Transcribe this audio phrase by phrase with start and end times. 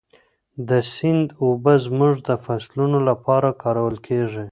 [0.69, 4.45] د سیند اوبه زموږ د فصلونو لپاره کارول کېږي.